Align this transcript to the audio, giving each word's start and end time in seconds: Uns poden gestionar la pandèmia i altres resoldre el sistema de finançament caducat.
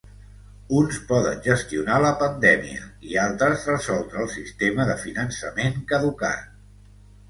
Uns 0.77 0.95
poden 1.11 1.43
gestionar 1.49 1.99
la 2.07 2.15
pandèmia 2.23 2.89
i 3.11 3.21
altres 3.27 3.69
resoldre 3.75 4.27
el 4.27 4.35
sistema 4.41 4.91
de 4.93 5.01
finançament 5.07 5.83
caducat. 5.97 6.55